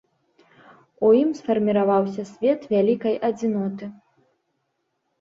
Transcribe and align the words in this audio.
У 1.07 1.11
ім 1.19 1.29
сфарміраваўся 1.41 2.23
свет 2.33 2.59
вялікай 2.75 3.15
адзіноты. 3.31 3.95